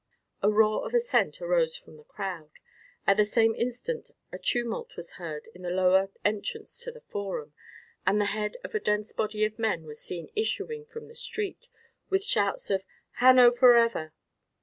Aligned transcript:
A 0.41 0.49
roar 0.49 0.83
of 0.87 0.95
assent 0.95 1.39
arose 1.43 1.77
from 1.77 1.95
the 1.97 2.03
crowd. 2.03 2.49
At 3.05 3.17
the 3.17 3.23
same 3.23 3.53
instant 3.53 4.09
a 4.31 4.39
tumult 4.39 4.95
was 4.97 5.17
heard 5.21 5.47
at 5.53 5.61
the 5.61 5.69
lower 5.69 6.09
entrance 6.25 6.79
to 6.79 6.91
the 6.91 7.01
forum, 7.01 7.53
and 8.03 8.19
the 8.19 8.25
head 8.33 8.57
of 8.63 8.73
a 8.73 8.79
dense 8.79 9.13
body 9.13 9.45
of 9.45 9.59
men 9.59 9.83
was 9.83 9.99
seen 10.01 10.31
issuing 10.35 10.85
from 10.85 11.07
the 11.07 11.13
street, 11.13 11.67
with 12.09 12.23
shouts 12.23 12.71
of 12.71 12.83
"Hanno 13.19 13.51
forever!" 13.51 14.11